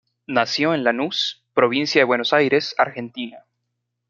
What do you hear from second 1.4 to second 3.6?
Provincia de Buenos Aires, Argentina.